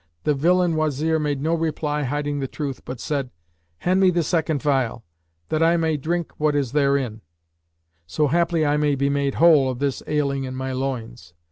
[0.23, 3.29] The villain Wazir made no reply hiding the truth but said,
[3.77, 5.03] "Hand me the second phial,
[5.49, 7.21] that I may drink what is therein,
[8.07, 11.35] so haply I may be made whole of this ailing in my loins."